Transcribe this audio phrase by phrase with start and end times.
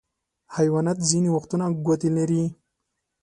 [0.55, 2.43] حیوانات ځینې وختونه ګوتې لري.